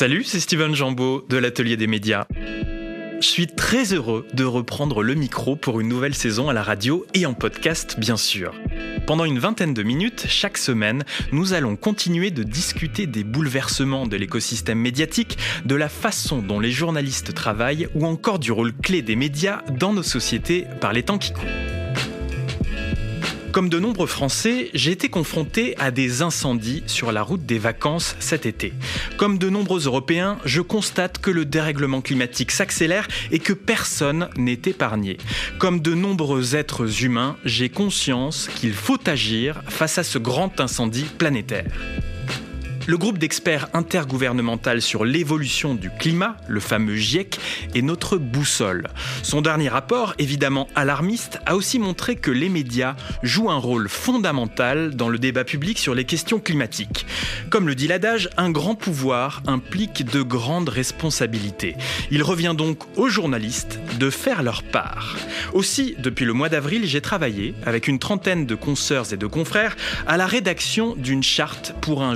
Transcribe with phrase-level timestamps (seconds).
[0.00, 2.26] Salut, c'est Steven Jambeau de l'Atelier des médias.
[3.20, 7.04] Je suis très heureux de reprendre le micro pour une nouvelle saison à la radio
[7.12, 8.54] et en podcast, bien sûr.
[9.06, 14.16] Pendant une vingtaine de minutes, chaque semaine, nous allons continuer de discuter des bouleversements de
[14.16, 15.36] l'écosystème médiatique,
[15.66, 19.92] de la façon dont les journalistes travaillent ou encore du rôle clé des médias dans
[19.92, 21.79] nos sociétés par les temps qui courent.
[23.52, 28.14] Comme de nombreux Français, j'ai été confronté à des incendies sur la route des vacances
[28.20, 28.72] cet été.
[29.16, 34.60] Comme de nombreux Européens, je constate que le dérèglement climatique s'accélère et que personne n'est
[34.66, 35.18] épargné.
[35.58, 41.06] Comme de nombreux êtres humains, j'ai conscience qu'il faut agir face à ce grand incendie
[41.18, 41.66] planétaire.
[42.86, 47.38] Le groupe d'experts intergouvernemental sur l'évolution du climat, le fameux GIEC,
[47.74, 48.88] est notre boussole.
[49.22, 54.96] Son dernier rapport, évidemment alarmiste, a aussi montré que les médias jouent un rôle fondamental
[54.96, 57.06] dans le débat public sur les questions climatiques.
[57.50, 61.76] Comme le dit l'adage, un grand pouvoir implique de grandes responsabilités.
[62.10, 65.16] Il revient donc aux journalistes de faire leur part.
[65.52, 69.76] Aussi, depuis le mois d'avril, j'ai travaillé avec une trentaine de consoeurs et de confrères
[70.06, 72.14] à la rédaction d'une charte pour un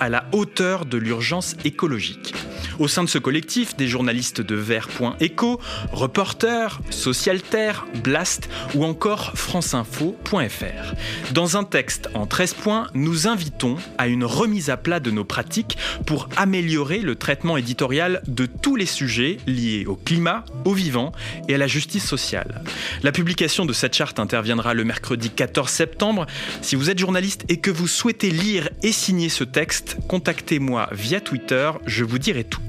[0.00, 2.34] à la hauteur de l'urgence écologique.
[2.78, 5.60] Au sein de ce collectif, des journalistes de Vert.eco,
[5.92, 10.94] Reporter, Socialterre, Blast ou encore franceinfo.fr.
[11.32, 15.24] Dans un texte en 13 points, nous invitons à une remise à plat de nos
[15.24, 21.12] pratiques pour améliorer le traitement éditorial de tous les sujets liés au climat, au vivant
[21.48, 22.62] et à la justice sociale.
[23.02, 26.26] La publication de cette charte interviendra le mercredi 14 septembre.
[26.60, 31.20] Si vous êtes journaliste et que vous souhaitez lire et signer ce texte, contactez-moi via
[31.20, 32.60] Twitter, je vous dirai tout.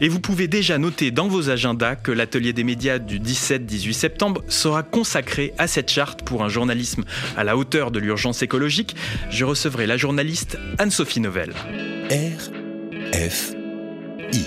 [0.00, 4.42] Et vous pouvez déjà noter dans vos agendas que l'atelier des médias du 17-18 septembre
[4.48, 7.04] sera consacré à cette charte pour un journalisme
[7.36, 8.96] à la hauteur de l'urgence écologique.
[9.30, 11.52] Je recevrai la journaliste Anne-Sophie Novelle.
[12.10, 12.50] R
[13.14, 13.52] F
[14.32, 14.44] I.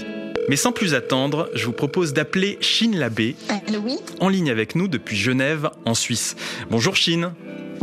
[0.49, 3.35] Mais sans plus attendre, je vous propose d'appeler Chine Labbé,
[4.19, 6.35] en ligne avec nous depuis Genève, en Suisse.
[6.69, 7.31] Bonjour Chine.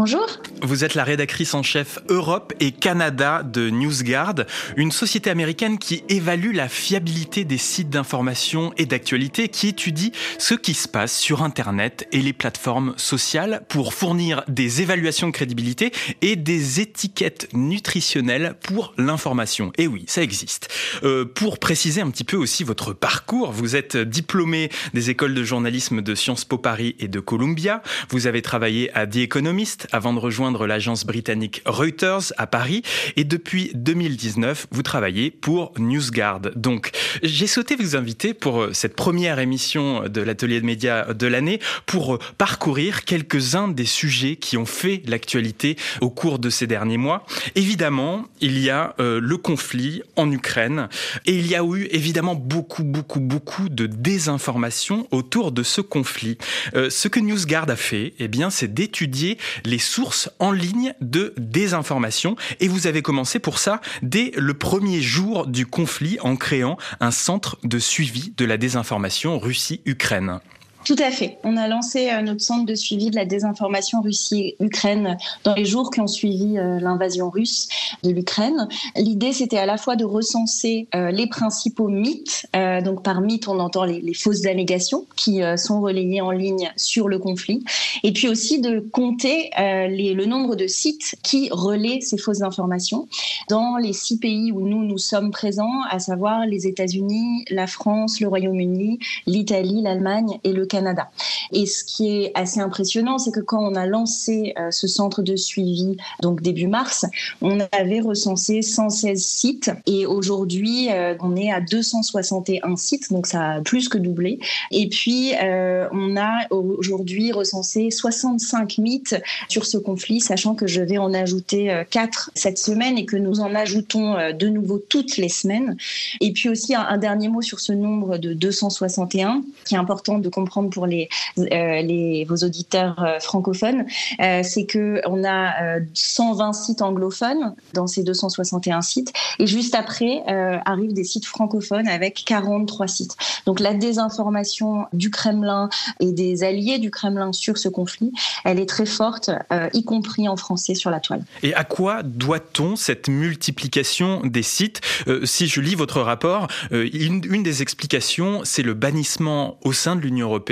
[0.02, 0.26] Bonjour.
[0.62, 4.46] Vous êtes la rédactrice en chef Europe et Canada de NewsGuard,
[4.78, 10.54] une société américaine qui évalue la fiabilité des sites d'information et d'actualité, qui étudie ce
[10.54, 15.92] qui se passe sur Internet et les plateformes sociales pour fournir des évaluations de crédibilité
[16.22, 19.70] et des étiquettes nutritionnelles pour l'information.
[19.76, 20.68] Et oui, ça existe.
[21.02, 25.44] Euh, pour préciser un petit peu aussi votre parcours, vous êtes diplômé des écoles de
[25.44, 27.82] journalisme de Sciences Po Paris et de Columbia.
[28.08, 32.82] Vous avez travaillé à The Economist avant de rejoindre l'agence britannique Reuters à Paris
[33.16, 36.40] et depuis 2019, vous travaillez pour NewsGuard.
[36.56, 36.90] Donc,
[37.22, 41.60] j'ai souhaité vous inviter pour euh, cette première émission de l'atelier de médias de l'année
[41.86, 46.96] pour euh, parcourir quelques-uns des sujets qui ont fait l'actualité au cours de ces derniers
[46.96, 47.24] mois.
[47.54, 50.88] Évidemment, il y a euh, le conflit en Ukraine
[51.26, 56.38] et il y a eu évidemment beaucoup, beaucoup, beaucoup de désinformation autour de ce conflit.
[56.74, 62.36] ce que NewsGuard a fait, eh bien, c'est d'étudier les sources en ligne de désinformation.
[62.60, 67.10] Et vous avez commencé pour ça dès le premier jour du conflit en créant un
[67.10, 70.40] centre de suivi de la désinformation Russie-Ukraine.
[70.84, 71.38] Tout à fait.
[71.44, 75.90] On a lancé euh, notre centre de suivi de la désinformation Russie-Ukraine dans les jours
[75.90, 77.68] qui ont suivi euh, l'invasion russe
[78.02, 78.66] de l'Ukraine.
[78.96, 82.46] L'idée, c'était à la fois de recenser euh, les principaux mythes.
[82.84, 87.18] Donc, par mythe, on entend les, fausses allégations qui sont relayées en ligne sur le
[87.18, 87.64] conflit.
[88.02, 93.08] Et puis aussi de compter le nombre de sites qui relaient ces fausses informations
[93.48, 98.20] dans les six pays où nous, nous sommes présents, à savoir les États-Unis, la France,
[98.20, 101.10] le Royaume-Uni, l'Italie, l'Allemagne et le Canada.
[101.52, 105.20] Et ce qui est assez impressionnant, c'est que quand on a lancé euh, ce centre
[105.20, 107.04] de suivi, donc début mars,
[107.42, 113.50] on avait recensé 116 sites et aujourd'hui, euh, on est à 261 sites, donc ça
[113.50, 114.38] a plus que doublé.
[114.70, 120.82] Et puis, euh, on a aujourd'hui recensé 65 mythes sur ce conflit, sachant que je
[120.82, 125.28] vais en ajouter 4 cette semaine et que nous en ajoutons de nouveau toutes les
[125.28, 125.76] semaines.
[126.20, 130.18] Et puis aussi, un, un dernier mot sur ce nombre de 261, qui est important
[130.18, 133.86] de comprendre pour euh, les vos auditeurs euh, francophones,
[134.20, 140.22] euh, c'est que on a 120 sites anglophones dans ces 261 sites, et juste après
[140.64, 143.16] arrivent des sites francophones avec 43 sites.
[143.46, 145.68] Donc la désinformation du Kremlin
[146.00, 148.12] et des alliés du Kremlin sur ce conflit,
[148.44, 149.30] elle est très forte,
[149.72, 151.24] y compris en français sur la toile.
[151.42, 154.80] Et à quoi doit-on cette multiplication des sites?
[155.24, 160.26] Si je lis votre rapport, une des explications, c'est le bannissement au sein de l'Union
[160.26, 160.49] européenne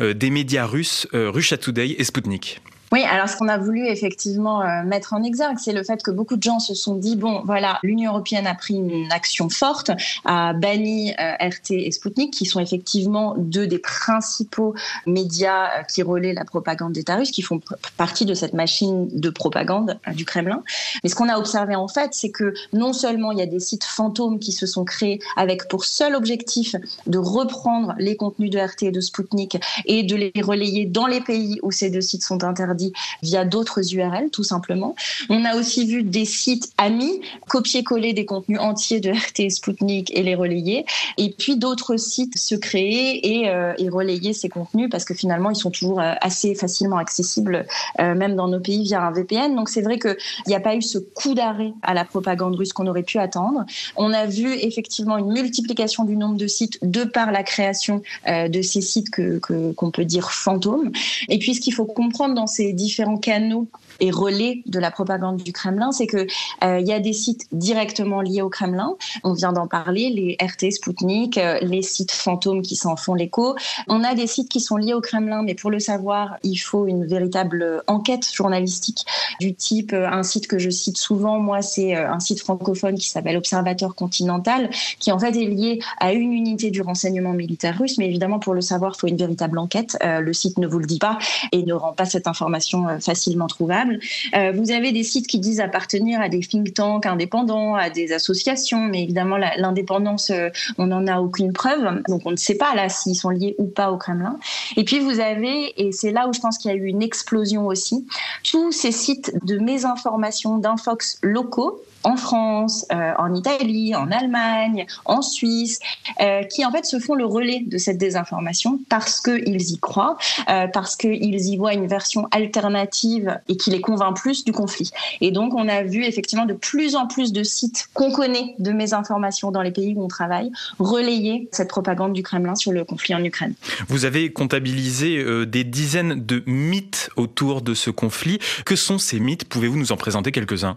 [0.00, 2.60] euh, des médias russes, euh, Russia Today et Sputnik.
[2.92, 6.12] Oui, alors ce qu'on a voulu effectivement euh, mettre en exergue, c'est le fait que
[6.12, 9.90] beaucoup de gens se sont dit bon, voilà, l'Union européenne a pris une action forte,
[10.24, 14.74] a banni euh, RT et Sputnik, qui sont effectivement deux des principaux
[15.04, 17.60] médias euh, qui relaient la propagande d'État russe, qui font
[17.96, 20.62] partie de cette machine de propagande du Kremlin.
[21.02, 23.60] Mais ce qu'on a observé en fait, c'est que non seulement il y a des
[23.60, 28.60] sites fantômes qui se sont créés avec pour seul objectif de reprendre les contenus de
[28.60, 32.22] RT et de Sputnik et de les relayer dans les pays où ces deux sites
[32.22, 32.75] sont interdits
[33.22, 34.94] via d'autres URL, tout simplement.
[35.28, 40.22] On a aussi vu des sites amis copier-coller des contenus entiers de RT Sputnik et
[40.22, 40.84] les relayer,
[41.18, 45.56] et puis d'autres sites se créer et, euh, relayer ces contenus parce que finalement ils
[45.56, 47.66] sont toujours euh, assez facilement accessibles,
[48.00, 49.54] euh, même dans nos pays via un VPN.
[49.54, 50.16] Donc c'est vrai qu'il
[50.48, 53.64] n'y a pas eu ce coup d'arrêt à la propagande russe qu'on aurait pu attendre.
[53.96, 58.62] On a vu effectivement une multiplication du nombre de sites de par la création de
[58.62, 60.90] ces sites que qu'on peut dire fantômes.
[61.28, 63.68] Et puis ce qu'il faut comprendre dans ces différents canaux
[64.00, 66.26] et relais de la propagande du Kremlin, c'est que
[66.64, 68.96] euh, il y a des sites directement liés au Kremlin.
[69.24, 73.56] On vient d'en parler, les RT, Sputnik, euh, les sites fantômes qui s'en font l'écho.
[73.88, 76.86] On a des sites qui sont liés au Kremlin, mais pour le savoir, il faut
[76.86, 79.04] une véritable enquête journalistique
[79.40, 81.38] du type euh, un site que je cite souvent.
[81.38, 86.12] Moi, c'est un site francophone qui s'appelle Observateur Continental, qui en fait est lié à
[86.12, 87.98] une unité du renseignement militaire russe.
[87.98, 89.96] Mais évidemment, pour le savoir, il faut une véritable enquête.
[90.02, 91.18] le site ne vous le dit pas
[91.52, 93.85] et ne rend pas cette information facilement trouvable.
[94.34, 98.12] Euh, vous avez des sites qui disent appartenir à des think tanks indépendants, à des
[98.12, 100.48] associations, mais évidemment l'indépendance, euh,
[100.78, 103.66] on n'en a aucune preuve, donc on ne sait pas là s'ils sont liés ou
[103.66, 104.38] pas au Kremlin.
[104.76, 107.02] Et puis vous avez, et c'est là où je pense qu'il y a eu une
[107.02, 108.06] explosion aussi,
[108.42, 115.22] tous ces sites de mésinformation, d'infox locaux en France, euh, en Italie, en Allemagne, en
[115.22, 115.80] Suisse,
[116.20, 120.16] euh, qui en fait se font le relais de cette désinformation parce qu'ils y croient,
[120.48, 124.92] euh, parce qu'ils y voient une version alternative et qui les convainc plus du conflit.
[125.20, 128.70] Et donc on a vu effectivement de plus en plus de sites qu'on connaît de
[128.70, 133.16] mésinformation dans les pays où on travaille relayer cette propagande du Kremlin sur le conflit
[133.16, 133.54] en Ukraine.
[133.88, 138.38] Vous avez comptabilisé des dizaines de mythes autour de ce conflit.
[138.64, 139.44] Que sont ces mythes?
[139.44, 140.76] Pouvez-vous nous en présenter quelques-uns?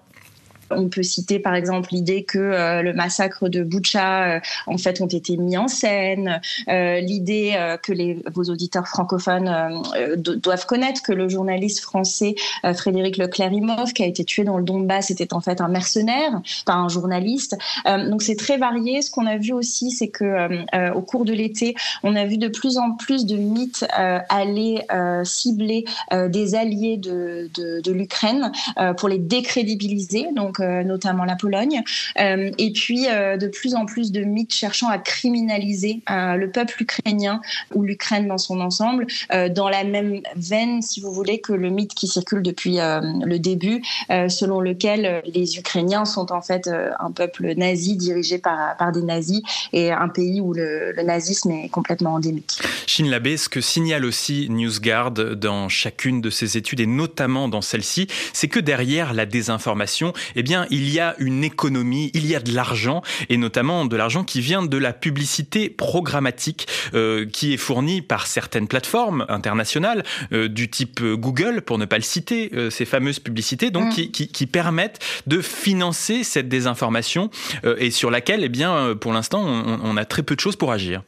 [0.71, 5.01] On peut citer par exemple l'idée que euh, le massacre de Boucha euh, en fait
[5.01, 9.83] ont été mis en scène, euh, l'idée que les, vos auditeurs francophones
[10.17, 12.35] doivent connaître que le journaliste français
[12.75, 16.73] Frédéric Leclerc-Imov qui a été tué dans le Donbass était en fait un mercenaire, pas
[16.73, 17.57] un journaliste.
[17.85, 19.01] donc c'est très varié.
[19.01, 22.47] Ce qu'on a vu aussi, c'est que au cours de l'été, on a vu de
[22.47, 23.85] plus en plus de mythes
[24.29, 24.81] aller
[25.23, 28.51] cibler des alliés de, de, de l'Ukraine
[28.97, 30.27] pour les décrédibiliser.
[30.35, 31.81] Donc euh, notamment la Pologne,
[32.19, 36.83] euh, et puis euh, de plus en plus de mythes cherchant à criminaliser le peuple
[36.83, 37.41] ukrainien
[37.73, 39.05] ou l'Ukraine dans son ensemble,
[39.51, 43.81] dans la même veine, si vous voulez, que le mythe qui circule depuis le début,
[44.09, 46.69] selon lequel les Ukrainiens sont en fait
[46.99, 49.41] un peuple nazi dirigé par, par des nazis
[49.73, 52.59] et un pays où le, nazisme est complètement endémique.
[52.87, 57.61] Chine Labé, ce que signale aussi NewsGuard dans chacune de ses études et notamment dans
[57.61, 62.35] celle-ci, c'est que derrière la désinformation, eh bien, il y a une économie, il y
[62.35, 67.53] a de l'argent, et notamment de l'argent qui vient de la publicité programmatique euh, qui
[67.53, 70.03] est fournie par certaines plateformes internationales
[70.33, 74.11] euh, du type Google, pour ne pas le citer, euh, ces fameuses publicités, donc mm.
[74.11, 77.29] qui, permettent de financer cette désinformation
[77.77, 81.03] et sur laquelle, eh bien, pour l'instant, on a très peu de choses pour agir.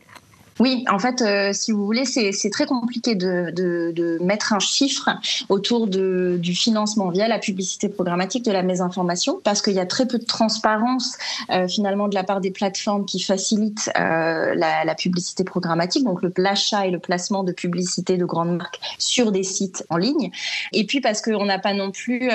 [0.61, 5.09] Oui, en fait, euh, si vous voulez, c'est très compliqué de, mettre un chiffre
[5.49, 10.05] autour du financement via la publicité programmatique de la mésinformation, parce qu'il y a très
[10.05, 11.17] peu de transparence
[11.49, 16.85] euh, finalement de la part des plateformes qui facilitent euh, la, publicité programmatique, donc l'achat
[16.85, 20.29] et le placement de publicité de grandes marques sur des sites en ligne.
[20.73, 22.29] Et puis parce qu'on n'a pas non plus,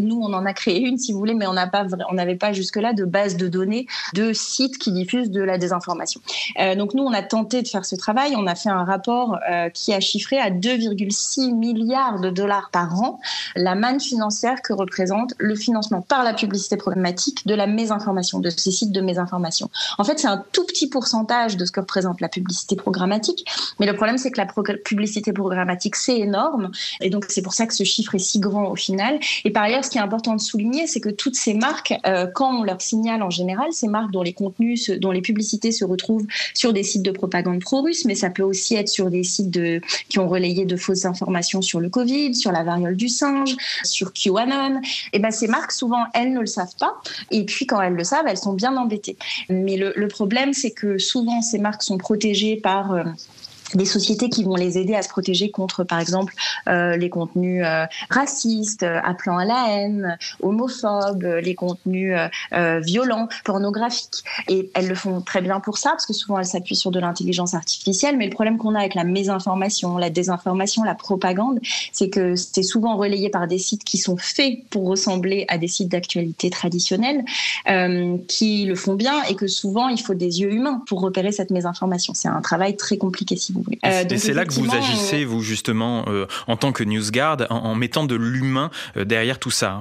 [0.00, 2.94] nous on en a créé une si vous voulez, mais on n'avait pas jusque là
[2.94, 6.22] de base de données de sites qui diffusent de la désinformation.
[6.78, 9.92] donc nous on a tenté faire ce travail, on a fait un rapport euh, qui
[9.92, 13.20] a chiffré à 2,6 milliards de dollars par an
[13.54, 18.50] la manne financière que représente le financement par la publicité programmatique de la mésinformation, de
[18.50, 19.70] ces sites de mésinformation.
[19.98, 23.44] En fait, c'est un tout petit pourcentage de ce que représente la publicité programmatique,
[23.78, 24.46] mais le problème, c'est que la
[24.84, 26.70] publicité programmatique, c'est énorme,
[27.00, 29.18] et donc c'est pour ça que ce chiffre est si grand au final.
[29.44, 32.26] Et par ailleurs, ce qui est important de souligner, c'est que toutes ces marques, euh,
[32.26, 35.84] quand on leur signale en général, ces marques dont les contenus, dont les publicités se
[35.84, 39.58] retrouvent sur des sites de propagande pro-russe, mais ça peut aussi être sur des sites
[40.08, 44.12] qui ont relayé de fausses informations sur le Covid, sur la variole du singe, sur
[44.12, 44.80] QAnon.
[45.12, 47.00] Et ben ces marques, souvent, elles ne le savent pas.
[47.30, 49.16] Et puis quand elles le savent, elles sont bien embêtées.
[49.48, 53.04] Mais le, le problème, c'est que souvent, ces marques sont protégées par euh,
[53.74, 56.34] des sociétés qui vont les aider à se protéger contre, par exemple,
[56.68, 62.16] euh, les contenus euh, racistes, euh, appelant à la haine, homophobes, les contenus
[62.52, 64.24] violents, pornographiques.
[64.48, 67.00] Et elles le font très bien pour ça, parce que souvent elles s'appuient sur de
[67.00, 68.16] l'intelligence artificielle.
[68.16, 71.60] Mais le problème qu'on a avec la mésinformation, la désinformation, la propagande,
[71.92, 75.68] c'est que c'est souvent relayé par des sites qui sont faits pour ressembler à des
[75.68, 77.24] sites d'actualité traditionnels,
[78.28, 81.50] qui le font bien, et que souvent il faut des yeux humains pour repérer cette
[81.50, 82.14] mésinformation.
[82.14, 85.42] C'est un travail très compliqué, si vous euh, et c'est là que vous agissez, vous
[85.42, 89.80] justement, euh, en tant que NewsGuard, en, en mettant de l'humain euh, derrière tout ça.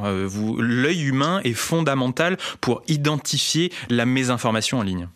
[0.59, 5.07] l'œil humain est fondamental pour identifier la mésinformation en ligne.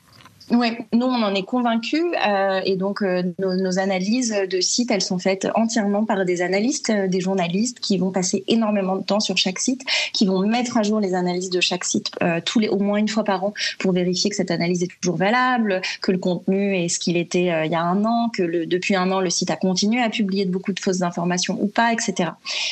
[0.52, 5.02] Oui, nous on en est convaincus euh, et donc euh, nos, analyses de sites, elles
[5.02, 9.20] sont faites entièrement par des analystes, euh, des journalistes qui vont passer énormément de temps
[9.20, 12.12] sur chaque site, qui vont mettre à jour les analyses de chaque site
[12.46, 15.18] tous les au moins une fois par an pour vérifier que cette analyse est toujours
[15.18, 18.66] valable, que le contenu est ce qu'il était il y a un an, que le,
[18.66, 21.68] depuis un an le site a continué à publier de beaucoup de fausses informations ou
[21.68, 22.32] pas, etc.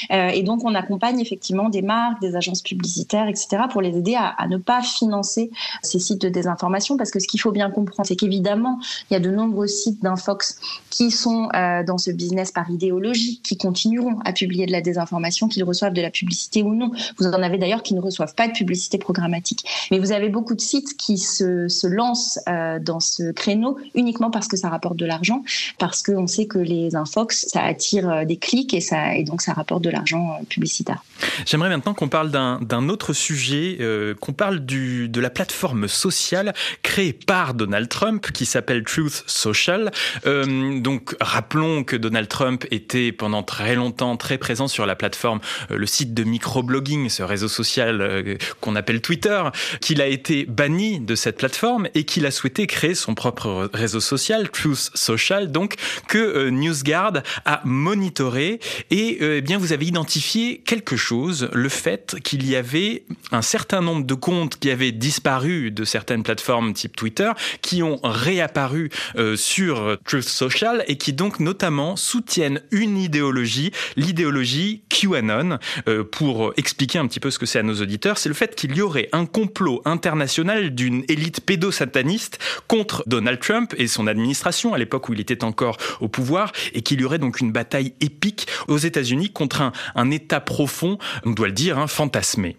[0.09, 3.63] et donc on accompagne effectivement des marques, des agences publicitaires, etc.
[3.71, 5.51] pour les aider à, à ne pas financer
[5.83, 9.17] ces sites de désinformation parce que ce qu'il faut bien comprendre, c'est qu'évidemment, il y
[9.17, 10.59] a de nombreux sites d'Infox
[10.89, 15.47] qui sont euh, dans ce business par idéologie, qui continueront à publier de la désinformation,
[15.47, 16.91] qu'ils reçoivent de la publicité ou non.
[17.19, 19.63] Vous en avez d'ailleurs qui ne reçoivent pas de publicité programmatique.
[19.91, 24.47] Mais vous avez beaucoup de sites qui se, lancent euh, dans ce créneau uniquement parce
[24.47, 25.43] que ça rapporte de l'argent,
[25.77, 29.41] parce qu'on sait que les Infox, ça attire euh, des clics et, ça, et donc
[29.41, 31.03] ça rapporte de l'argent publicitaire.
[31.45, 33.77] J'aimerais maintenant qu'on parle d'un autre sujet,
[34.19, 39.91] qu'on parle du, de la plateforme sociale créée par Donald Trump qui s'appelle Truth Social.
[40.25, 45.39] Euh, donc rappelons que Donald Trump était pendant très longtemps très présent sur la plateforme,
[45.71, 49.43] euh, le site de microblogging, ce réseau social euh, qu'on appelle Twitter,
[49.81, 53.99] qu'il a été banni de cette plateforme et qu'il a souhaité créer son propre réseau
[53.99, 55.75] social, Truth Social, donc
[56.07, 58.59] que NewsGuard a monitoré
[58.91, 63.81] et eh bien vous avez identifié quelque chose, le fait qu'il y avait un certain
[63.81, 69.35] nombre de comptes qui avaient disparu de certaines plateformes type Twitter qui ont réapparu euh,
[69.35, 75.59] sur Truth Social et qui donc notamment soutiennent une idéologie, l'idéologie QAnon.
[75.87, 78.55] Euh, pour expliquer un petit peu ce que c'est à nos auditeurs, c'est le fait
[78.55, 84.73] qu'il y aurait un complot international d'une élite pédosataniste contre Donald Trump et son administration
[84.73, 87.93] à l'époque où il était encore au pouvoir et qu'il y aurait donc une bataille
[88.01, 92.57] épique aux États-Unis contre un, un État profond, on doit le dire, hein, fantasmé.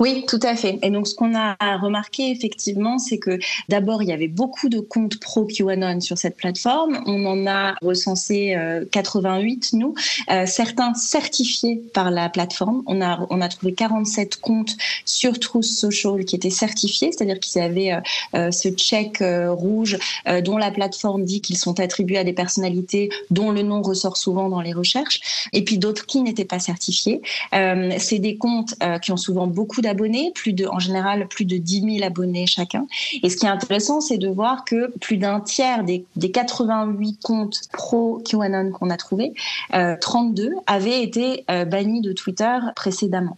[0.00, 0.78] Oui, tout à fait.
[0.82, 3.38] Et donc, ce qu'on a remarqué effectivement, c'est que
[3.68, 7.02] d'abord, il y avait beaucoup de comptes pro QAnon sur cette plateforme.
[7.06, 8.56] On en a recensé
[8.92, 9.94] 88, euh, nous,
[10.30, 12.82] euh, certains certifiés par la plateforme.
[12.86, 17.60] On a, on a trouvé 47 comptes sur Truth Social qui étaient certifiés, c'est-à-dire qu'ils
[17.60, 17.98] avaient
[18.34, 19.98] euh, ce check rouge
[20.44, 24.48] dont la plateforme dit qu'ils sont attribués à des personnalités dont le nom ressort souvent
[24.48, 27.20] dans les recherches, et puis d'autres qui n'étaient pas certifiés.
[27.52, 31.96] c'est des comptes qui ont souvent beaucoup abonnés, plus de, en général plus de 10
[31.98, 32.86] 000 abonnés chacun.
[33.22, 37.18] Et ce qui est intéressant, c'est de voir que plus d'un tiers des, des 88
[37.22, 39.32] comptes pro QAnon qu'on a trouvés,
[40.00, 43.36] 32 euh, avaient été euh, bannis de Twitter précédemment.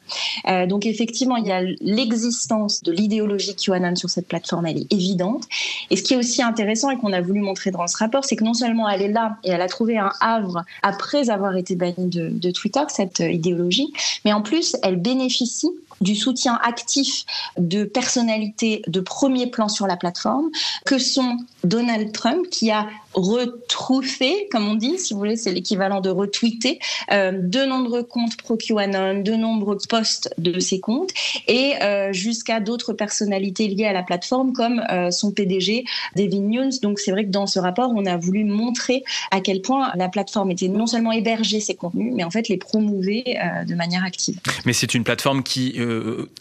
[0.49, 4.93] Euh, donc effectivement, il y a l'existence de l'idéologie QAnon sur cette plateforme, elle est
[4.93, 5.45] évidente.
[5.91, 8.37] Et ce qui est aussi intéressant et qu'on a voulu montrer dans ce rapport, c'est
[8.37, 11.75] que non seulement elle est là et elle a trouvé un havre après avoir été
[11.75, 13.93] bannie de, de Twitter, cette idéologie,
[14.25, 17.25] mais en plus, elle bénéficie du soutien actif
[17.59, 20.51] de personnalités de premier plan sur la plateforme,
[20.85, 26.01] que sont Donald Trump, qui a retrouffé, comme on dit, si vous voulez, c'est l'équivalent
[26.01, 26.79] de retweeter,
[27.11, 31.11] euh, de nombreux comptes pro-QAnon, de nombreux posts de ses comptes,
[31.49, 36.73] et euh, jusqu'à d'autres personnalités liées à la plateforme, comme euh, son PDG, David Nunes.
[36.83, 40.09] Donc c'est vrai que dans ce rapport, on a voulu montrer à quel point la
[40.09, 44.39] plateforme était non seulement héberger ses contenus, mais en fait les promouver de manière active.
[44.65, 45.79] Mais c'est une plateforme qui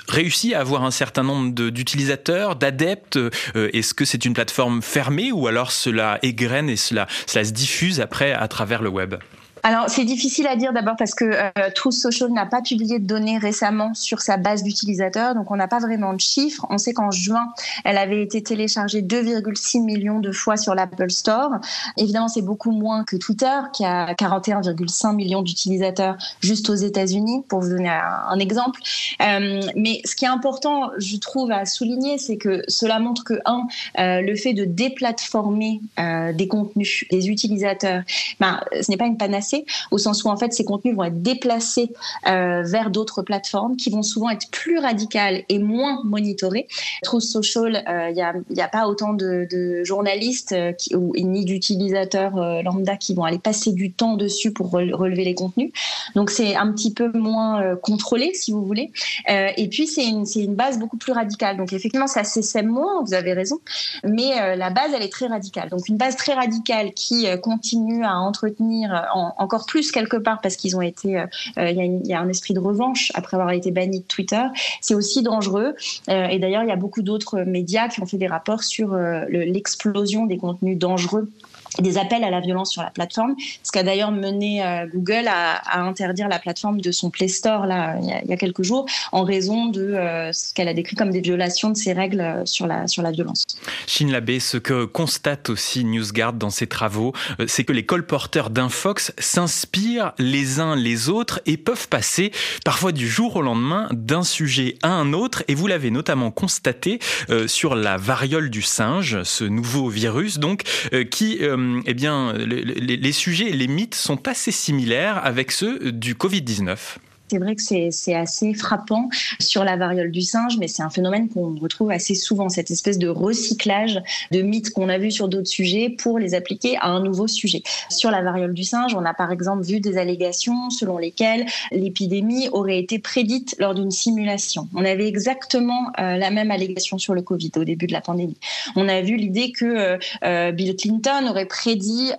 [0.08, 3.20] réussit à avoir un certain nombre d'utilisateurs, d'adeptes.
[3.56, 6.20] Est-ce que c'est une plateforme fermée ou alors cela
[6.68, 9.16] et cela se diffuse après à travers le web
[9.64, 13.06] alors, c'est difficile à dire d'abord parce que euh, Truth Social n'a pas publié de
[13.06, 16.66] données récemment sur sa base d'utilisateurs, donc on n'a pas vraiment de chiffres.
[16.70, 17.48] On sait qu'en juin,
[17.84, 21.52] elle avait été téléchargée 2,6 millions de fois sur l'Apple Store.
[21.98, 27.62] Évidemment, c'est beaucoup moins que Twitter, qui a 41,5 millions d'utilisateurs juste aux États-Unis, pour
[27.62, 28.80] vous donner un, exemple.
[29.22, 33.34] Euh, mais ce qui est important, je trouve, à souligner, c'est que cela montre que,
[33.46, 33.68] un,
[34.00, 38.04] euh, le fait de déplatformer euh, des contenus, des utilisateurs,
[38.40, 39.49] ben, ce n'est pas une panacée
[39.92, 41.92] au sens où en fait ces contenus vont être déplacés
[42.28, 46.68] euh, vers d'autres plateformes qui vont souvent être plus radicales et moins monitorées.
[47.04, 49.48] Truth Social, il n'y a, a, pas autant de,
[49.84, 55.24] journalistes qui, ou, ni d'utilisateurs lambda qui vont aller passer du temps dessus pour relever
[55.24, 55.72] les contenus.
[56.16, 58.92] Donc c'est un petit peu moins contrôlé, si vous voulez.
[59.28, 61.58] et puis c'est une, une base beaucoup plus radicale.
[61.58, 63.60] Donc effectivement, ça s'essaime moins, vous avez raison,
[64.04, 65.70] mais la base, elle est très radicale.
[65.70, 69.02] Donc une base très radicale qui euh, continue à entretenir euh,
[69.40, 71.26] encore plus quelque part parce qu'ils ont été, euh,
[71.58, 74.44] il y, a un esprit de revanche après avoir été banni de Twitter.
[74.82, 75.76] C'est aussi dangereux.
[76.08, 78.96] et d'ailleurs, il y a beaucoup d'autres médias qui ont fait des rapports sur
[79.30, 81.30] l'explosion des contenus dangereux
[81.78, 85.28] des appels à la violence sur la plateforme, ce qui a d'ailleurs mené euh, Google
[85.28, 89.24] à, interdire la plateforme de son Play Store là il y a, quelques jours en
[89.24, 92.68] raison de euh, ce qu'elle a décrit comme des violations de ses règles euh, sur
[92.68, 93.44] la sur la violence.
[93.88, 97.14] Chine Labé, ce que constate aussi NewsGuard dans ses travaux,
[97.48, 102.32] c'est que les colporteurs d'Infox s'inspirent les uns les autres et peuvent passer
[102.66, 105.44] parfois du jour au lendemain d'un sujet à un autre.
[105.48, 107.00] Et vous l'avez notamment constaté
[107.48, 110.64] sur la variole du singe, ce nouveau virus donc
[111.12, 115.92] qui euh, eh bien, les, les, sujets et les mythes sont assez similaires avec ceux
[115.92, 116.98] du Covid-19.
[117.30, 119.10] C'est vrai que c'est assez frappant
[119.40, 122.98] sur la variole du singe, mais c'est un phénomène qu'on retrouve assez souvent, cette espèce
[122.98, 127.02] de recyclage de mythes qu'on a vus sur d'autres sujets pour les appliquer à un
[127.02, 127.62] nouveau sujet.
[127.90, 132.50] Sur la variole du singe, on a par exemple vu des allégations selon lesquelles l'épidémie
[132.52, 134.68] aurait été prédite lors d'une simulation.
[134.74, 138.38] On avait exactement euh, la même allégation sur le Covid au début de la pandémie.
[138.76, 142.12] On a vu l'idée que euh, euh, Bill Clinton aurait prédit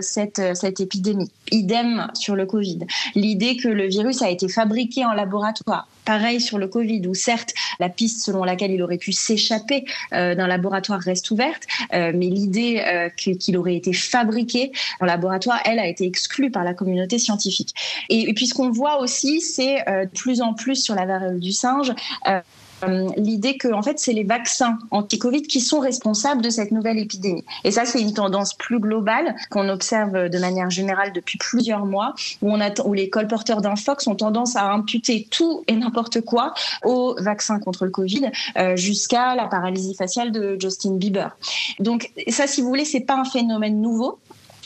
[0.00, 1.30] cette, cette épidémie.
[1.50, 2.80] Idem sur le Covid.
[3.14, 5.86] L'idée que le virus a été fabriqué en laboratoire.
[6.04, 10.34] Pareil sur le Covid, où certes, la piste selon laquelle il aurait pu s'échapper euh,
[10.34, 11.62] d'un laboratoire reste ouverte,
[11.92, 16.64] euh, mais l'idée euh, qu'il aurait été fabriqué en laboratoire, elle, a été exclue par
[16.64, 17.72] la communauté scientifique.
[18.08, 21.52] Et, puis ce qu'on voit aussi, c'est de plus en plus sur la variole du
[21.52, 21.92] singe,
[22.84, 26.98] euh, l'idée que en fait c'est les vaccins anti-Covid qui sont responsables de cette nouvelle
[26.98, 27.44] épidémie.
[27.64, 32.14] Et ça c'est une tendance plus globale qu'on observe de manière générale depuis plusieurs mois,
[32.42, 36.54] où on a où les colporteurs d'infox ont tendance à imputer tout et n'importe quoi
[36.84, 41.36] aux vaccins contre le Covid, euh, jusqu'à la paralysie faciale de Justin Bieber.
[41.78, 44.18] Donc ça, si vous voulez, c'est pas un phénomène nouveau.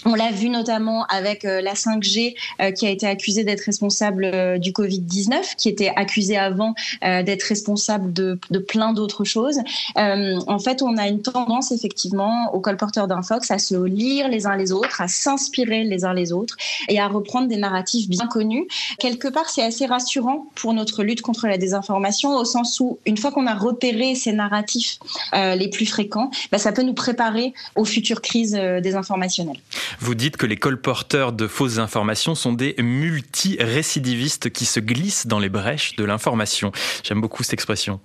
[0.05, 4.25] On l'a vu notamment avec euh, la 5G euh, qui a été accusée d'être responsable
[4.25, 9.59] euh, du Covid-19, qui était accusée avant d'être responsable de, de plein d'autres choses.
[9.97, 14.57] en fait, on a une tendance effectivement aux colporteurs d'infox à se lire les uns
[14.57, 16.57] les autres, à s'inspirer les uns les autres
[16.89, 18.67] et à reprendre des narratifs bien connus.
[18.99, 23.17] Quelque part, c'est assez rassurant pour notre lutte contre la désinformation au sens où une
[23.17, 24.99] fois qu'on a repéré ces narratifs
[25.33, 29.61] les plus fréquents, bah, ça peut nous préparer aux futures crises désinformationnelles.
[30.01, 35.39] Vous dites que les colporteurs de fausses informations sont des multirécidivistes qui se glissent dans
[35.39, 36.73] les brèches de l'information.
[37.03, 38.01] J'aime beaucoup cette expression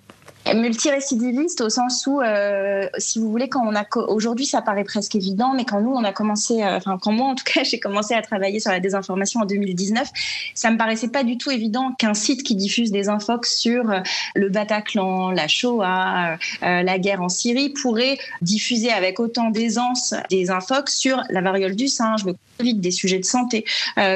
[0.54, 5.16] multirécidiviste au sens où, euh, si vous voulez, quand on a aujourd'hui, ça paraît presque
[5.16, 7.80] évident, mais quand nous on a commencé, euh, enfin quand moi en tout cas j'ai
[7.80, 10.10] commencé à travailler sur la désinformation en 2019,
[10.54, 14.00] ça me paraissait pas du tout évident qu'un site qui diffuse des infox sur euh,
[14.36, 20.96] le Bataclan, la Shoah, la guerre en Syrie pourrait diffuser avec autant d'aisance des infox
[20.96, 23.66] sur la variole du singe, le Covid, des sujets de santé,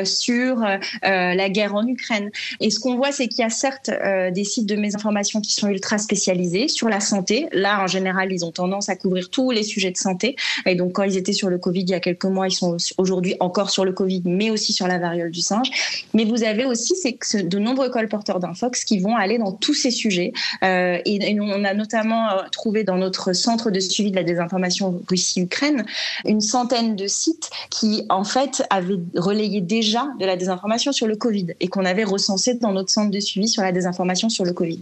[0.03, 0.65] sur
[1.03, 2.31] la guerre en Ukraine.
[2.59, 3.91] Et ce qu'on voit, c'est qu'il y a certes
[4.31, 6.20] des sites de mésinformation qui sont ultra spécialisés
[6.67, 7.47] sur la santé.
[7.51, 10.35] Là, en général, ils ont tendance à couvrir tous les sujets de santé.
[10.65, 12.77] Et donc, quand ils étaient sur le Covid il y a quelques mois, ils sont
[12.97, 15.69] aujourd'hui encore sur le Covid, mais aussi sur la variole du singe.
[16.13, 16.93] Mais vous avez aussi
[17.33, 20.33] de nombreux colporteurs d'infox qui vont aller dans tous ces sujets.
[20.63, 25.01] Euh, et, on a notamment euh, trouvé dans notre centre de suivi de la désinformation
[25.09, 25.85] Russie-Ukraine
[26.25, 31.15] une centaine de sites qui, en fait, avaient relayé déjà de la désinformation sur le
[31.15, 34.53] Covid et qu'on avait recensé dans notre centre de suivi sur la désinformation sur le
[34.53, 34.79] Covid.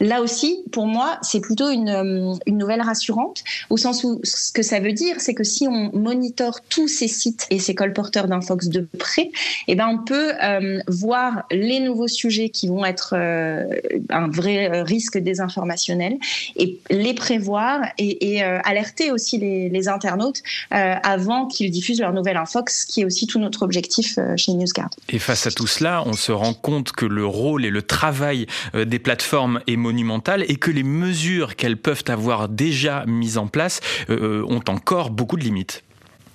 [0.00, 4.52] Là aussi, pour moi, c'est plutôt une, euh, une, nouvelle rassurante, au sens où ce
[4.52, 8.28] que ça veut dire, c'est que si on monitore tous ces sites et ces colporteurs
[8.28, 9.30] d'infox de près,
[9.68, 13.64] eh ben on peut euh, voir les nouveaux sujets qui vont être euh,
[14.10, 16.18] un vrai risque désinformationnel
[16.56, 22.84] et les prévoir et, alerter aussi les, les internautes avant qu'ils diffusent leur nouvelle infox,
[22.84, 24.90] qui est aussi tout notre objectif chez NewsGuard.
[25.08, 28.46] Et face à tout cela, on se rend compte que le rôle et le travail
[28.74, 33.80] des plateformes est monumental et que les mesures qu'elles peuvent avoir déjà mises en place
[34.08, 35.84] euh, ont encore beaucoup de limites.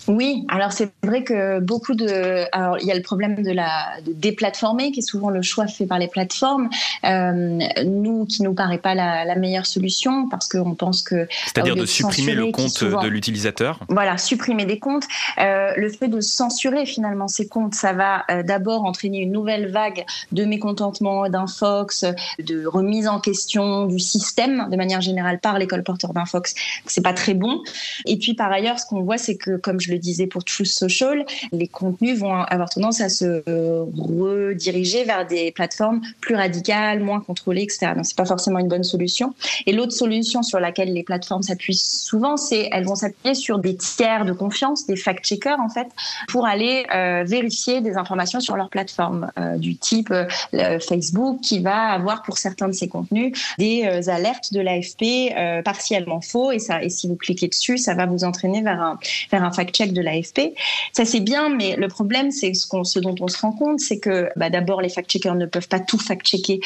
[0.07, 3.99] Oui, alors c'est vrai que beaucoup de, alors il y a le problème de la
[4.05, 6.69] de déplatformer qui est souvent le choix fait par les plateformes.
[7.03, 11.75] Euh, nous, qui nous paraît pas la, la meilleure solution parce qu'on pense que c'est-à-dire
[11.75, 13.79] de, supprimer le compte de l'utilisateur?
[13.89, 15.05] Voilà, supprimer des comptes.
[15.39, 19.71] Euh, le fait de censurer finalement ces comptes, ça va euh, d'abord entraîner une nouvelle
[19.71, 22.05] vague de mécontentement, d'infox,
[22.39, 26.53] de remise en question du système de manière générale par les colporteurs d'infox.
[26.85, 27.61] C'est pas très bon.
[28.05, 30.67] Et puis par ailleurs, ce qu'on voit, c'est que comme je le disais pour Truth
[30.67, 37.19] Social, les contenus vont avoir tendance à se rediriger vers des plateformes plus radicales, moins
[37.19, 37.93] contrôlées, etc.
[37.95, 39.33] Donc c'est pas forcément une bonne solution.
[39.65, 43.75] Et l'autre solution sur laquelle les plateformes s'appuient souvent, c'est elles vont s'appuyer sur des
[43.75, 45.87] tiers de confiance, des fact-checkers en fait,
[46.27, 51.59] pour aller euh, vérifier des informations sur leur plateforme, euh, du type euh, Facebook qui
[51.59, 56.83] va avoir pour certains de ses contenus des alertes de l'AFP partiellement faux et ça
[56.83, 58.99] et si vous cliquez dessus, ça va vous entraîner vers un
[59.31, 60.53] vers un fact-check de l'AFP.
[60.93, 64.29] Ça c'est bien, mais le problème c'est ce, dont on se rend compte, c'est que
[64.35, 66.59] bah, d'abord les fact-checkers ne peuvent pas tout fact-checker,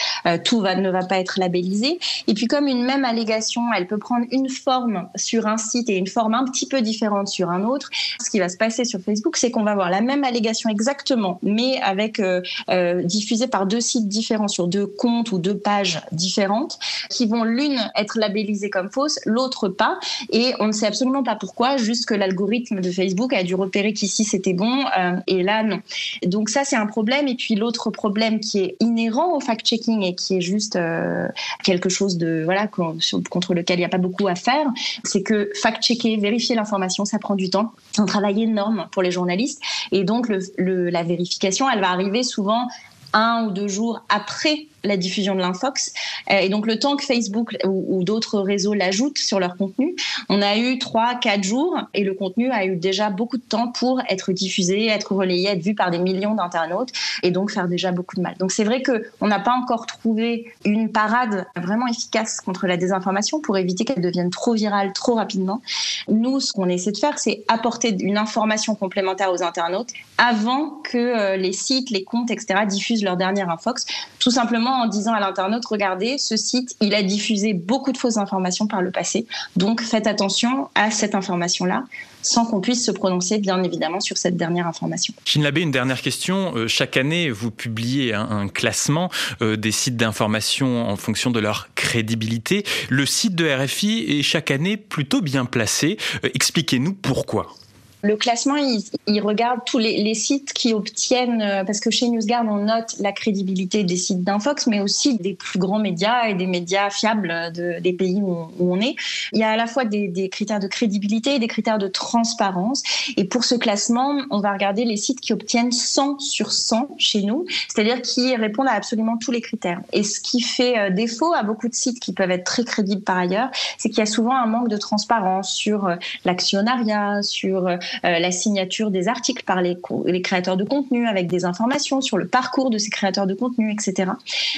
[0.43, 1.99] tout va, ne va pas être labellisé.
[2.27, 5.97] Et puis comme une même allégation, elle peut prendre une forme sur un site et
[5.97, 7.89] une forme un petit peu différente sur un autre,
[8.23, 11.39] ce qui va se passer sur Facebook, c'est qu'on va avoir la même allégation exactement,
[11.41, 16.01] mais avec euh, euh, diffusée par deux sites différents sur deux comptes ou deux pages
[16.12, 16.79] différentes,
[17.10, 19.99] qui vont l'une être labellisée comme fausse, l'autre pas,
[20.32, 23.93] et on ne sait absolument pas pourquoi, juste que l'algorithme de Facebook a dû repérer
[23.93, 25.79] qu'ici c'était bon euh, et là non.
[26.25, 27.27] Donc ça c'est un problème.
[27.27, 31.27] Et puis l'autre problème qui est inhérent au fact-checking et qui est juste euh,
[31.63, 34.65] quelque chose de voilà contre lequel il n'y a pas beaucoup à faire,
[35.03, 37.71] c'est que fact-checker, vérifier l'information, ça prend du temps.
[37.91, 39.61] C'est un travail énorme pour les journalistes.
[39.91, 42.67] Et donc la vérification, elle va arriver souvent
[43.13, 45.93] un ou deux jours après la diffusion de l'infox.
[46.31, 49.95] Euh, et donc, le temps que Facebook ou, d'autres réseaux l'ajoutent sur leur contenu,
[50.29, 53.71] on a eu trois, quatre jours et le contenu a eu déjà beaucoup de temps
[53.71, 56.91] pour être diffusé, être relayé, être vu par des millions d'internautes
[57.23, 58.35] et donc faire déjà beaucoup de mal.
[58.39, 63.41] Donc, c'est vrai qu'on n'a pas encore trouvé une parade vraiment efficace contre la désinformation
[63.41, 65.61] pour éviter qu'elle devienne trop virale trop rapidement.
[66.07, 70.97] Nous, ce qu'on essaie de faire, c'est apporter une information complémentaire aux internautes avant que
[70.97, 72.61] euh, les sites, les comptes, etc.
[72.67, 73.85] diffusent leur dernière infox,
[74.19, 78.17] tout simplement en disant à l'internaute, regardez, ce site, il a diffusé beaucoup de fausses
[78.17, 79.25] informations par le passé.
[79.55, 81.84] Donc faites attention à cette information-là
[82.21, 85.13] sans qu'on puisse se prononcer, bien évidemment, sur cette dernière information.
[85.25, 86.53] Chine Labé, une dernière question.
[86.55, 89.10] Euh, chaque année, vous publiez un, classement
[89.41, 92.65] euh, des sites d'information en fonction de leur crédibilité.
[92.89, 95.97] Le site de RFI est chaque année plutôt bien placé.
[96.23, 97.55] Euh, expliquez-nous pourquoi.
[98.01, 102.65] Le classement, il, regarde tous les, sites qui obtiennent, euh, parce que chez NewsGuard, on
[102.65, 106.89] note la crédibilité des sites d'Infox, mais aussi des plus grands médias et des médias
[106.89, 108.95] fiables des pays où, on est.
[109.33, 112.83] Il y a à la fois des, critères de crédibilité et des critères de transparence.
[113.17, 117.23] Et pour ce classement, on va regarder les sites qui obtiennent 100 sur 100 chez
[117.23, 119.81] nous, c'est-à-dire qui répondent à absolument tous les critères.
[119.91, 123.01] Et ce qui fait euh, défaut à beaucoup de sites qui peuvent être très crédibles
[123.01, 127.67] par ailleurs, c'est qu'il y a souvent un manque de transparence sur euh, l'actionnariat, sur
[128.04, 132.28] la signature des articles par les, les, créateurs de contenu avec des informations sur le
[132.28, 134.12] parcours de ces créateurs de contenu, etc.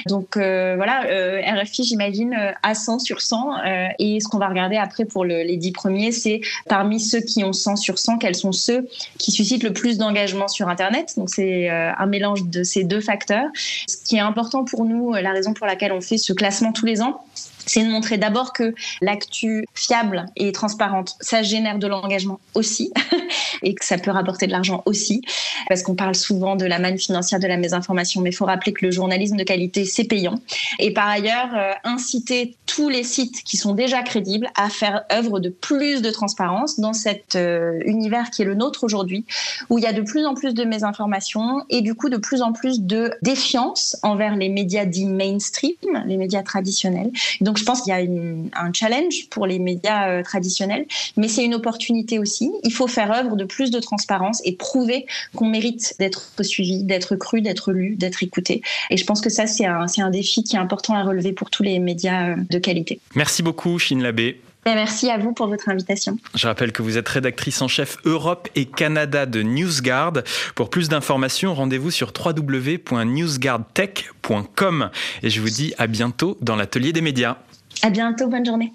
[0.08, 3.64] Donc euh, voilà, euh, RFI, j'imagine, à 100 sur 100.
[4.00, 7.54] et ce qu'on va regarder après pour les 10 premiers, c'est parmi ceux qui ont
[7.54, 11.14] 100 sur 100, quels sont ceux qui suscitent le plus d'engagement sur Internet.
[11.18, 13.48] Donc c'est un mélange de ces deux facteurs.
[13.56, 16.86] Ce qui est important pour nous, la raison pour laquelle on fait ce classement tous
[16.86, 17.24] les ans,
[17.66, 22.92] c'est de montrer d'abord que l'actu fiable et transparente, ça génère de l'engagement aussi
[23.64, 25.22] et que ça peut rapporter de l'argent aussi,
[25.68, 28.74] parce qu'on parle souvent de la manne financière de la mésinformation, mais il faut rappeler
[28.74, 30.36] que le journalisme de qualité, c'est payant.
[30.80, 35.40] Et par ailleurs, euh, inciter tous les sites qui sont déjà crédibles à faire œuvre
[35.40, 39.26] de plus de transparence dans cet euh, univers qui est le nôtre aujourd'hui,
[39.70, 42.42] où il y a de plus en plus de mésinformation et du coup de plus
[42.42, 47.12] en plus de défiance envers les médias dits mainstream, les médias traditionnels.
[47.58, 50.86] Je pense qu'il y a un challenge pour les médias euh, traditionnels,
[51.18, 52.52] mais c'est une opportunité aussi.
[52.64, 57.16] Il faut faire œuvre de plus de transparence et prouver qu'on mérite d'être suivi, d'être
[57.16, 58.62] cru, d'être lu, d'être écouté.
[58.90, 61.50] Et je pense que ça, c'est un, un défi qui est important à relever pour
[61.50, 63.00] tous les médias euh, de qualité.
[63.16, 64.40] Merci beaucoup, Chine Labbé.
[64.66, 66.18] Merci à vous pour votre invitation.
[66.36, 70.22] Je rappelle que vous êtes rédactrice en chef Europe et Canada de NewsGuard.
[70.56, 74.90] Pour plus d'informations, rendez-vous sur www.newsguardtech.com.
[75.24, 77.36] Et je vous dis à bientôt dans l'atelier des médias.
[77.82, 78.72] À bientôt, bonne journée.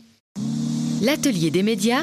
[1.02, 2.02] L'atelier des médias,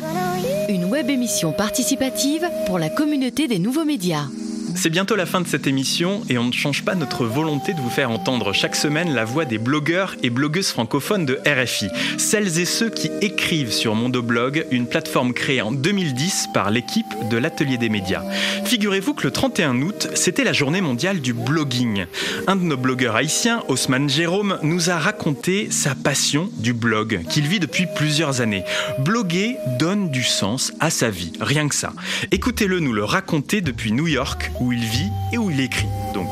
[0.69, 4.25] une web émission participative pour la communauté des nouveaux médias.
[4.75, 7.79] C'est bientôt la fin de cette émission et on ne change pas notre volonté de
[7.79, 11.89] vous faire entendre chaque semaine la voix des blogueurs et blogueuses francophones de RFI.
[12.17, 17.37] Celles et ceux qui écrivent sur Mondoblog, une plateforme créée en 2010 par l'équipe de
[17.37, 18.23] l'Atelier des médias.
[18.65, 22.05] Figurez-vous que le 31 août, c'était la journée mondiale du blogging.
[22.47, 27.47] Un de nos blogueurs haïtiens, Osman Jérôme, nous a raconté sa passion du blog qu'il
[27.47, 28.63] vit depuis plusieurs années.
[28.99, 31.93] Bloguer donne du sens à sa vie, rien que ça.
[32.31, 35.87] Écoutez-le nous le raconter depuis New York où il vit et où il écrit.
[36.13, 36.29] Donc.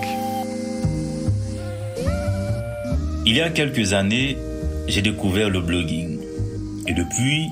[3.25, 4.37] Il y a quelques années,
[4.87, 6.19] j'ai découvert le blogging.
[6.87, 7.49] Et depuis,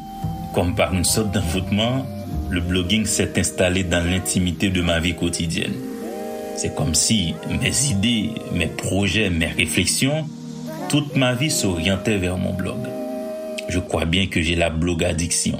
[0.53, 2.05] comme par une sorte d'envoûtement,
[2.49, 5.75] le blogging s'est installé dans l'intimité de ma vie quotidienne.
[6.55, 10.27] C'est comme si mes idées, mes projets, mes réflexions,
[10.89, 12.79] toute ma vie s'orientait vers mon blog.
[13.67, 15.59] Je crois bien que j'ai la blog addiction.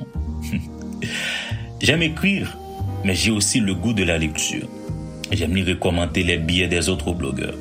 [1.82, 2.58] J'aime écrire,
[3.04, 4.68] mais j'ai aussi le goût de la lecture.
[5.32, 7.54] J'aime lire et commenter les billets des autres blogueurs.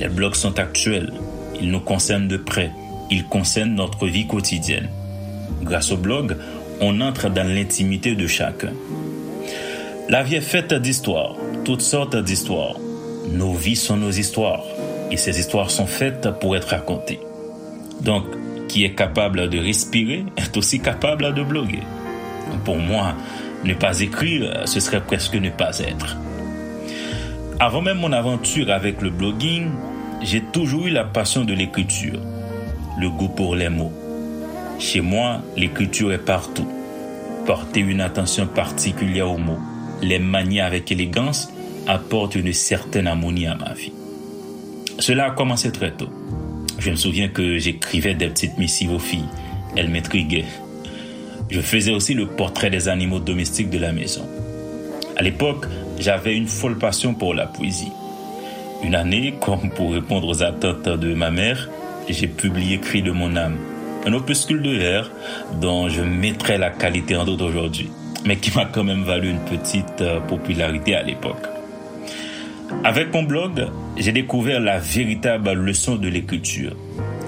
[0.00, 1.12] Les blogs sont actuels,
[1.60, 2.70] ils nous concernent de près,
[3.10, 4.88] ils concernent notre vie quotidienne.
[5.62, 6.36] Grâce au blog,
[6.80, 8.72] on entre dans l'intimité de chacun.
[10.08, 12.76] La vie est faite d'histoires, toutes sortes d'histoires.
[13.30, 14.64] Nos vies sont nos histoires,
[15.10, 17.20] et ces histoires sont faites pour être racontées.
[18.00, 18.24] Donc,
[18.68, 21.82] qui est capable de respirer est aussi capable de bloguer.
[22.64, 23.14] Pour moi,
[23.64, 26.16] ne pas écrire, ce serait presque ne pas être.
[27.60, 29.70] Avant même mon aventure avec le blogging,
[30.22, 32.20] j'ai toujours eu la passion de l'écriture,
[33.00, 33.92] le goût pour les mots.
[34.78, 36.68] Chez moi, l'écriture est partout.
[37.46, 39.58] Porter une attention particulière aux mots,
[40.02, 41.52] les manier avec élégance,
[41.88, 43.92] apporte une certaine harmonie à ma vie.
[45.00, 46.10] Cela a commencé très tôt.
[46.78, 49.28] Je me souviens que j'écrivais des petites missives aux filles.
[49.74, 50.44] Elles m'intriguaient.
[51.50, 54.28] Je faisais aussi le portrait des animaux domestiques de la maison.
[55.16, 55.66] À l'époque,
[55.98, 57.92] j'avais une folle passion pour la poésie.
[58.82, 61.68] Une année, comme pour répondre aux attentes de ma mère,
[62.08, 63.56] j'ai publié Cri de mon âme,
[64.06, 65.10] un opuscule de vers
[65.60, 67.90] dont je mettrai la qualité en doute aujourd'hui,
[68.24, 71.46] mais qui m'a quand même valu une petite euh, popularité à l'époque.
[72.84, 76.76] Avec mon blog, j'ai découvert la véritable leçon de l'écriture,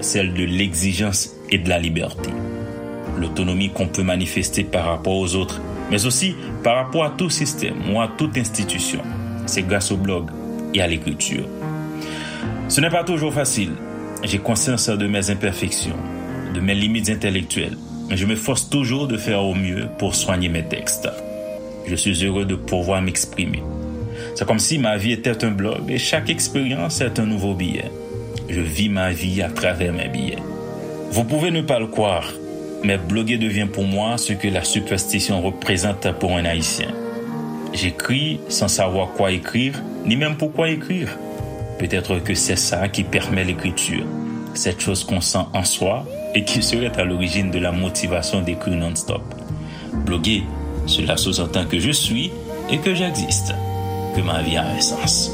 [0.00, 2.30] celle de l'exigence et de la liberté.
[3.18, 7.92] L'autonomie qu'on peut manifester par rapport aux autres mais aussi par rapport à tout système
[7.92, 9.00] ou à toute institution.
[9.46, 10.31] C'est grâce au blog
[10.74, 11.44] et à l'écriture.
[12.68, 13.72] Ce n'est pas toujours facile.
[14.22, 15.96] J'ai conscience de mes imperfections,
[16.55, 17.76] de mes limites intellectuelles,
[18.09, 21.09] mais je me force toujours de faire au mieux pour soigner mes textes.
[21.87, 23.62] Je suis heureux de pouvoir m'exprimer.
[24.35, 27.90] C'est comme si ma vie était un blog et chaque expérience est un nouveau billet.
[28.48, 30.38] Je vis ma vie à travers mes billets.
[31.11, 32.33] Vous pouvez ne pas le croire,
[32.82, 36.88] mais bloguer devient pour moi ce que la superstition représente pour un haïtien.
[37.72, 41.16] J'écris sans savoir quoi écrire, ni même pourquoi écrire.
[41.78, 44.04] Peut-être que c'est ça qui permet l'écriture,
[44.54, 48.76] cette chose qu'on sent en soi et qui serait à l'origine de la motivation d'écrire
[48.76, 49.22] non-stop.
[50.04, 50.44] Bloguer,
[50.86, 52.30] cela sous-entend que je suis
[52.70, 53.54] et que j'existe,
[54.16, 55.32] que ma vie a un sens.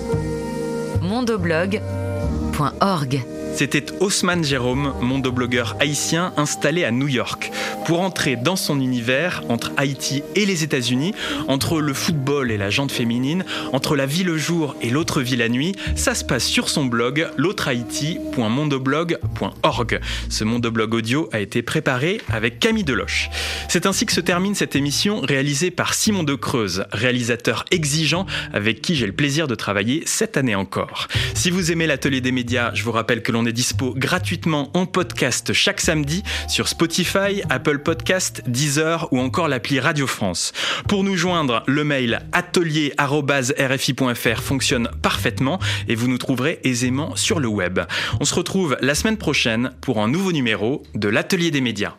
[1.00, 3.20] mondoblog.org
[3.56, 7.50] c'était Haussmann Jérôme, mondoblogueur haïtien installé à New York.
[7.86, 11.14] Pour entrer dans son univers, entre Haïti et les États-Unis,
[11.48, 15.36] entre le football et la jante féminine, entre la vie le jour et l'autre vie
[15.36, 20.00] la nuit, ça se passe sur son blog l'autre-haïti.mondoblog.org.
[20.28, 23.30] Ce mondoblog audio a été préparé avec Camille Deloche.
[23.70, 28.82] C'est ainsi que se termine cette émission réalisée par Simon De Creuse, réalisateur exigeant avec
[28.82, 31.08] qui j'ai le plaisir de travailler cette année encore.
[31.32, 35.52] Si vous aimez l'atelier des médias, je vous rappelle que l'on dispo gratuitement en podcast
[35.52, 40.52] chaque samedi sur Spotify, Apple Podcast, Deezer ou encore l'appli Radio France.
[40.88, 47.48] Pour nous joindre, le mail atelier@rfi.fr fonctionne parfaitement et vous nous trouverez aisément sur le
[47.48, 47.80] web.
[48.20, 51.94] On se retrouve la semaine prochaine pour un nouveau numéro de l'atelier des médias.